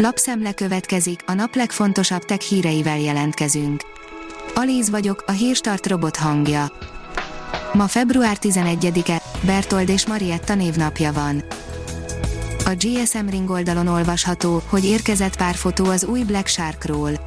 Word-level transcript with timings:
Lapszemle 0.00 0.52
következik, 0.52 1.20
a 1.26 1.32
nap 1.32 1.54
legfontosabb 1.54 2.24
tech 2.24 2.40
híreivel 2.40 2.98
jelentkezünk. 2.98 3.82
Alíz 4.54 4.90
vagyok, 4.90 5.24
a 5.26 5.30
hírstart 5.30 5.86
robot 5.86 6.16
hangja. 6.16 6.72
Ma 7.72 7.86
február 7.86 8.36
11-e, 8.40 9.22
Bertold 9.46 9.88
és 9.88 10.06
Marietta 10.06 10.54
névnapja 10.54 11.12
van. 11.12 11.42
A 12.64 12.74
GSM 12.78 13.28
Ring 13.28 13.50
oldalon 13.50 13.86
olvasható, 13.86 14.62
hogy 14.68 14.84
érkezett 14.84 15.36
pár 15.36 15.54
fotó 15.54 15.84
az 15.84 16.04
új 16.04 16.22
Black 16.22 16.46
Sharkról. 16.46 17.17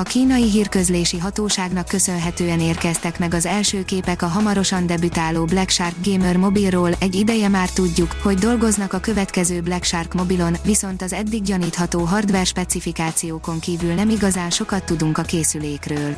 A 0.00 0.02
kínai 0.02 0.50
hírközlési 0.50 1.18
hatóságnak 1.18 1.88
köszönhetően 1.88 2.60
érkeztek 2.60 3.18
meg 3.18 3.34
az 3.34 3.46
első 3.46 3.84
képek 3.84 4.22
a 4.22 4.26
hamarosan 4.26 4.86
debütáló 4.86 5.44
Black 5.44 5.68
Shark 5.68 5.94
Gamer 6.04 6.36
mobilról, 6.36 6.90
egy 6.98 7.14
ideje 7.14 7.48
már 7.48 7.70
tudjuk, 7.70 8.12
hogy 8.22 8.38
dolgoznak 8.38 8.92
a 8.92 9.00
következő 9.00 9.60
Black 9.60 9.84
Shark 9.84 10.14
mobilon, 10.14 10.56
viszont 10.64 11.02
az 11.02 11.12
eddig 11.12 11.42
gyanítható 11.42 12.00
hardware 12.00 12.44
specifikációkon 12.44 13.58
kívül 13.58 13.94
nem 13.94 14.08
igazán 14.08 14.50
sokat 14.50 14.84
tudunk 14.84 15.18
a 15.18 15.22
készülékről. 15.22 16.16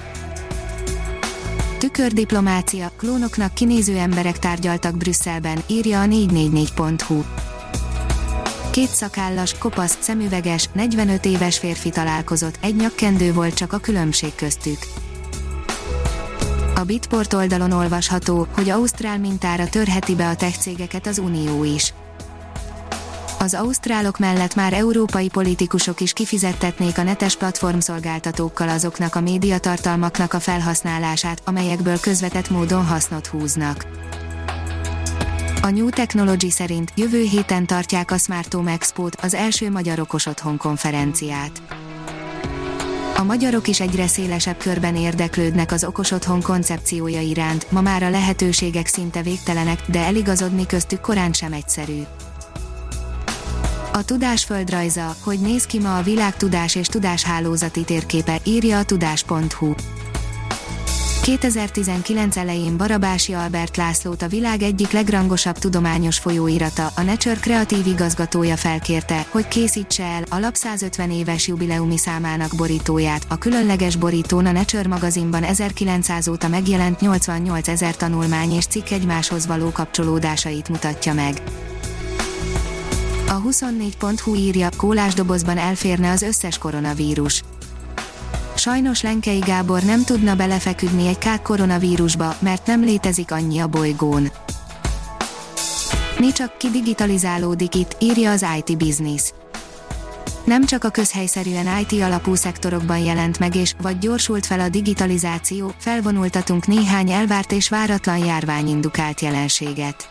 Tükördiplomácia, 1.78 2.92
klónoknak 2.96 3.54
kinéző 3.54 3.96
emberek 3.96 4.38
tárgyaltak 4.38 4.96
Brüsszelben, 4.96 5.62
írja 5.66 6.00
a 6.00 6.04
444.hu. 6.04 7.22
Két 8.72 8.88
szakállas, 8.88 9.58
kopasz, 9.58 9.98
szemüveges, 10.00 10.68
45 10.72 11.24
éves 11.24 11.58
férfi 11.58 11.90
találkozott, 11.90 12.58
egy 12.60 12.76
nyakkendő 12.76 13.32
volt 13.32 13.54
csak 13.54 13.72
a 13.72 13.78
különbség 13.78 14.34
köztük. 14.34 14.78
A 16.74 16.82
Bitport 16.84 17.32
oldalon 17.32 17.72
olvasható, 17.72 18.46
hogy 18.54 18.70
Ausztrál 18.70 19.18
mintára 19.18 19.68
törheti 19.68 20.14
be 20.14 20.28
a 20.28 20.36
tech 20.36 20.58
cégeket 20.58 21.06
az 21.06 21.18
Unió 21.18 21.64
is. 21.64 21.94
Az 23.38 23.54
ausztrálok 23.54 24.18
mellett 24.18 24.54
már 24.54 24.72
európai 24.72 25.28
politikusok 25.28 26.00
is 26.00 26.12
kifizettetnék 26.12 26.98
a 26.98 27.02
netes 27.02 27.36
platformszolgáltatókkal 27.36 28.68
azoknak 28.68 29.14
a 29.14 29.20
médiatartalmaknak 29.20 30.32
a 30.32 30.40
felhasználását, 30.40 31.42
amelyekből 31.44 32.00
közvetett 32.00 32.50
módon 32.50 32.86
hasznot 32.86 33.26
húznak. 33.26 33.86
A 35.64 35.70
New 35.70 35.88
Technology 35.88 36.50
szerint 36.50 36.92
jövő 36.96 37.22
héten 37.22 37.66
tartják 37.66 38.10
a 38.10 38.18
Smart 38.18 38.52
Home 38.52 38.72
Expo-t, 38.72 39.16
az 39.20 39.34
első 39.34 39.70
magyar 39.70 40.00
okos 40.00 40.26
otthon 40.26 40.56
konferenciát. 40.56 41.62
A 43.16 43.22
magyarok 43.22 43.68
is 43.68 43.80
egyre 43.80 44.06
szélesebb 44.06 44.56
körben 44.56 44.96
érdeklődnek 44.96 45.72
az 45.72 45.84
okos 45.84 46.10
otthon 46.10 46.40
koncepciója 46.40 47.20
iránt, 47.20 47.70
ma 47.70 47.80
már 47.80 48.02
a 48.02 48.10
lehetőségek 48.10 48.86
szinte 48.86 49.22
végtelenek, 49.22 49.78
de 49.86 49.98
eligazodni 49.98 50.66
köztük 50.66 51.00
korán 51.00 51.32
sem 51.32 51.52
egyszerű. 51.52 52.02
A 53.92 54.04
tudás 54.04 54.44
földrajza, 54.44 55.16
hogy 55.20 55.40
néz 55.40 55.66
ki 55.66 55.78
ma 55.78 55.96
a 55.96 56.02
világ 56.02 56.36
tudás 56.36 56.74
és 56.74 56.86
tudáshálózati 56.86 57.84
térképe, 57.84 58.40
írja 58.44 58.78
a 58.78 58.84
tudás.hu. 58.84 59.74
2019 61.22 62.36
elején 62.36 62.76
Barabási 62.76 63.32
Albert 63.32 63.76
Lászlót 63.76 64.22
a 64.22 64.28
világ 64.28 64.62
egyik 64.62 64.90
legrangosabb 64.90 65.58
tudományos 65.58 66.18
folyóirata, 66.18 66.90
a 66.96 67.02
Nature 67.02 67.34
kreatív 67.40 67.86
igazgatója 67.86 68.56
felkérte, 68.56 69.26
hogy 69.30 69.48
készítse 69.48 70.04
el 70.04 70.22
a 70.28 70.38
lap 70.38 70.54
150 70.54 71.10
éves 71.10 71.46
jubileumi 71.46 71.98
számának 71.98 72.50
borítóját. 72.56 73.26
A 73.28 73.38
különleges 73.38 73.96
borítón 73.96 74.46
a 74.46 74.52
Nature 74.52 74.88
magazinban 74.88 75.42
1900 75.42 76.28
óta 76.28 76.48
megjelent 76.48 77.00
88 77.00 77.68
ezer 77.68 77.96
tanulmány 77.96 78.52
és 78.52 78.66
cikk 78.66 78.90
egymáshoz 78.90 79.46
való 79.46 79.70
kapcsolódásait 79.70 80.68
mutatja 80.68 81.12
meg. 81.14 81.42
A 83.28 83.42
24.hu 83.42 84.34
írja, 84.34 84.68
kólásdobozban 84.76 85.58
elférne 85.58 86.10
az 86.10 86.22
összes 86.22 86.58
koronavírus 86.58 87.42
Sajnos 88.62 89.02
Lenkei 89.02 89.38
Gábor 89.38 89.82
nem 89.82 90.04
tudna 90.04 90.34
belefeküdni 90.34 91.06
egy 91.06 91.18
kák 91.18 91.42
koronavírusba, 91.42 92.36
mert 92.38 92.66
nem 92.66 92.84
létezik 92.84 93.32
annyi 93.32 93.58
a 93.58 93.66
bolygón. 93.66 94.30
Mi 96.18 96.32
csak 96.32 96.58
ki 96.58 96.70
digitalizálódik 96.70 97.74
itt, 97.74 97.96
írja 98.00 98.30
az 98.30 98.46
IT 98.56 98.78
Business. 98.78 99.32
Nem 100.44 100.64
csak 100.64 100.84
a 100.84 100.88
közhelyszerűen 100.88 101.66
IT 101.78 102.02
alapú 102.02 102.34
szektorokban 102.34 102.98
jelent 102.98 103.38
meg 103.38 103.56
és 103.56 103.74
vagy 103.80 103.98
gyorsult 103.98 104.46
fel 104.46 104.60
a 104.60 104.68
digitalizáció, 104.68 105.74
felvonultatunk 105.78 106.66
néhány 106.66 107.10
elvárt 107.10 107.52
és 107.52 107.68
váratlan 107.68 108.18
járvány 108.18 108.68
indukált 108.68 109.20
jelenséget. 109.20 110.08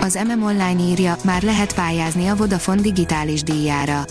Az 0.00 0.18
MM 0.26 0.42
Online 0.42 0.80
írja, 0.82 1.16
már 1.24 1.42
lehet 1.42 1.74
pályázni 1.74 2.28
a 2.28 2.36
Vodafone 2.36 2.80
digitális 2.80 3.42
díjára 3.42 4.04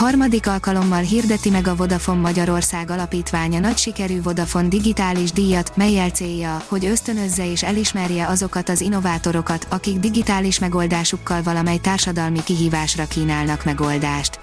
Harmadik 0.00 0.46
alkalommal 0.46 1.02
hirdeti 1.02 1.50
meg 1.50 1.66
a 1.66 1.76
Vodafone 1.76 2.20
Magyarország 2.20 2.90
alapítványa 2.90 3.58
nagy 3.58 3.76
sikerű 3.76 4.22
Vodafone 4.22 4.68
digitális 4.68 5.32
díjat, 5.32 5.76
melyel 5.76 6.10
célja, 6.10 6.62
hogy 6.68 6.84
ösztönözze 6.84 7.50
és 7.50 7.62
elismerje 7.62 8.26
azokat 8.26 8.68
az 8.68 8.80
innovátorokat, 8.80 9.66
akik 9.70 9.98
digitális 9.98 10.58
megoldásukkal 10.58 11.42
valamely 11.42 11.78
társadalmi 11.78 12.42
kihívásra 12.44 13.06
kínálnak 13.06 13.64
megoldást. 13.64 14.40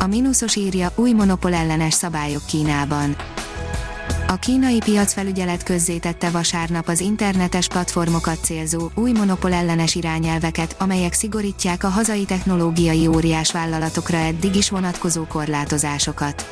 A 0.00 0.06
mínuszos 0.06 0.56
írja 0.56 0.92
új 0.94 1.12
monopól 1.12 1.54
ellenes 1.54 1.94
szabályok 1.94 2.46
Kínában 2.46 3.16
a 4.26 4.36
kínai 4.36 4.78
piacfelügyelet 4.78 5.62
közzétette 5.62 6.30
vasárnap 6.30 6.88
az 6.88 7.00
internetes 7.00 7.68
platformokat 7.68 8.38
célzó, 8.42 8.90
új 8.94 9.12
monopól 9.12 9.52
ellenes 9.52 9.94
irányelveket, 9.94 10.76
amelyek 10.78 11.12
szigorítják 11.12 11.84
a 11.84 11.88
hazai 11.88 12.24
technológiai 12.24 13.06
óriás 13.06 13.52
vállalatokra 13.52 14.16
eddig 14.16 14.54
is 14.54 14.70
vonatkozó 14.70 15.24
korlátozásokat. 15.26 16.46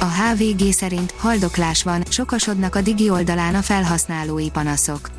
A 0.00 0.04
HVG 0.04 0.72
szerint 0.72 1.14
haldoklás 1.16 1.82
van, 1.82 2.02
sokasodnak 2.08 2.74
a 2.74 2.80
digi 2.80 3.10
oldalán 3.10 3.54
a 3.54 3.62
felhasználói 3.62 4.50
panaszok. 4.50 5.15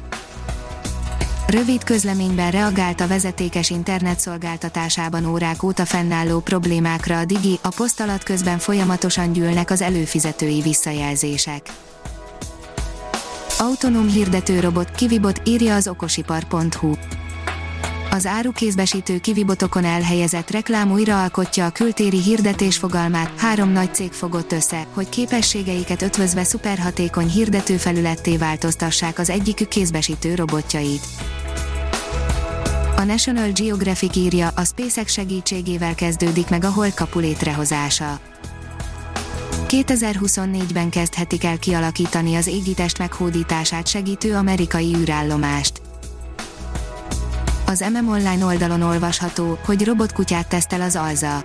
Rövid 1.47 1.83
közleményben 1.83 2.51
reagált 2.51 3.01
a 3.01 3.07
vezetékes 3.07 3.69
internet 3.69 4.19
szolgáltatásában 4.19 5.25
órák 5.25 5.63
óta 5.63 5.85
fennálló 5.85 6.39
problémákra 6.39 7.17
a 7.17 7.25
Digi, 7.25 7.59
a 7.61 7.69
poszt 7.75 7.99
alatt 7.99 8.23
közben 8.23 8.57
folyamatosan 8.57 9.31
gyűlnek 9.31 9.69
az 9.69 9.81
előfizetői 9.81 10.61
visszajelzések. 10.61 11.61
Autonóm 13.59 14.07
hirdető 14.07 14.59
robot 14.59 14.91
Kivibot 14.91 15.41
írja 15.45 15.75
az 15.75 15.87
okosipar.hu. 15.87 16.93
Az 18.09 18.25
árukézbesítő 18.25 19.19
kivibotokon 19.19 19.85
elhelyezett 19.85 20.51
reklám 20.51 20.91
újraalkotja 20.91 21.65
a 21.65 21.69
kültéri 21.69 22.21
hirdetés 22.21 22.77
fogalmát, 22.77 23.39
három 23.39 23.69
nagy 23.69 23.93
cég 23.93 24.11
fogott 24.11 24.51
össze, 24.51 24.85
hogy 24.93 25.09
képességeiket 25.09 26.01
ötvözve 26.01 26.43
szuperhatékony 26.43 27.29
hirdetőfelületté 27.29 28.37
változtassák 28.37 29.19
az 29.19 29.29
egyikük 29.29 29.67
kézbesítő 29.67 30.35
robotjait. 30.35 31.05
A 32.95 33.03
National 33.03 33.49
Geographic 33.51 34.15
írja, 34.15 34.47
a 34.55 34.63
SpaceX 34.63 35.11
segítségével 35.13 35.95
kezdődik 35.95 36.49
meg 36.49 36.63
a 36.63 36.71
holdkapu 36.71 37.19
létrehozása. 37.19 38.19
2024-ben 39.67 40.89
kezdhetik 40.89 41.43
el 41.43 41.59
kialakítani 41.59 42.35
az 42.35 42.47
égitest 42.47 42.97
meghódítását 42.97 43.87
segítő 43.87 44.35
amerikai 44.35 44.95
űrállomást. 44.95 45.81
Az 47.69 47.85
MM 47.93 48.07
Online 48.07 48.45
oldalon 48.45 48.81
olvasható, 48.81 49.57
hogy 49.65 49.85
robotkutyát 49.85 50.47
tesztel 50.47 50.81
az 50.81 50.95
Alza. 50.95 51.41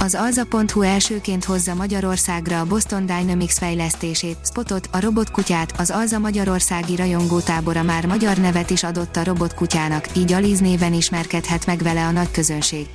Az 0.00 0.14
alza.hu 0.14 0.82
elsőként 0.82 1.44
hozza 1.44 1.74
Magyarországra 1.74 2.60
a 2.60 2.66
Boston 2.66 3.06
Dynamics 3.06 3.52
fejlesztését, 3.52 4.36
Spotot, 4.42 4.88
a 4.92 5.00
robotkutyát, 5.00 5.72
az 5.78 5.90
Alza 5.90 6.18
Magyarországi 6.18 6.96
rajongótábora 6.96 7.82
már 7.82 8.06
magyar 8.06 8.36
nevet 8.36 8.70
is 8.70 8.82
adott 8.82 9.16
a 9.16 9.24
robotkutyának, 9.24 10.16
így 10.16 10.32
Aliz 10.32 10.60
néven 10.60 10.92
ismerkedhet 10.92 11.66
meg 11.66 11.78
vele 11.78 12.04
a 12.04 12.10
nagy 12.10 12.30
közönség. 12.30 12.86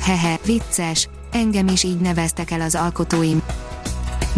Hehe, 0.00 0.38
vicces, 0.44 1.08
engem 1.30 1.66
is 1.66 1.82
így 1.82 2.00
neveztek 2.00 2.50
el 2.50 2.60
az 2.60 2.74
alkotóim. 2.74 3.42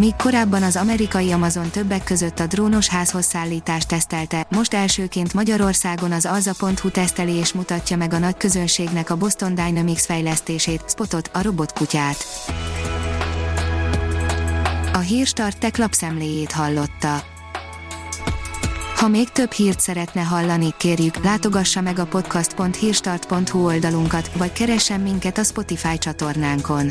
Míg 0.01 0.15
korábban 0.17 0.63
az 0.63 0.77
amerikai 0.77 1.33
Amazon 1.33 1.71
többek 1.71 2.05
között 2.05 2.41
a 2.41 2.47
drónos 2.47 2.89
házhoz 2.89 3.25
szállítást 3.25 3.89
tesztelte, 3.89 4.47
most 4.51 4.75
elsőként 4.75 5.35
Magyarországon 5.35 6.13
az 6.13 6.27
alza.hu 6.27 6.91
teszteli 6.91 7.33
és 7.33 7.53
mutatja 7.53 7.97
meg 7.97 8.13
a 8.13 8.19
nagy 8.19 8.37
közönségnek 8.37 9.11
a 9.11 9.17
Boston 9.17 9.55
Dynamics 9.55 10.01
fejlesztését, 10.01 10.85
Spotot, 10.87 11.31
a 11.33 11.43
robotkutyát. 11.43 12.25
A 14.93 14.99
Hírstart 14.99 15.59
tech 15.59 15.79
lapszemléjét 15.79 16.53
hallotta. 16.53 17.23
Ha 18.97 19.09
még 19.09 19.29
több 19.29 19.53
hírt 19.53 19.81
szeretne 19.81 20.21
hallani, 20.21 20.75
kérjük, 20.77 21.25
látogassa 21.25 21.81
meg 21.81 21.99
a 21.99 22.07
podcast.hírstart.hu 22.07 23.65
oldalunkat, 23.65 24.31
vagy 24.33 24.53
keressen 24.53 25.01
minket 25.01 25.39
a 25.39 25.43
Spotify 25.43 25.99
csatornánkon 25.99 26.91